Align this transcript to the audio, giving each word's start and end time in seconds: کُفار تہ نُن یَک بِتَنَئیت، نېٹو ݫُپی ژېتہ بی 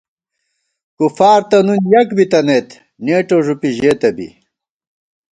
کُفار 0.97 1.41
تہ 1.49 1.57
نُن 1.65 1.81
یَک 1.91 2.09
بِتَنَئیت، 2.17 2.69
نېٹو 3.05 3.37
ݫُپی 3.45 3.69
ژېتہ 3.77 4.09
بی 4.15 4.27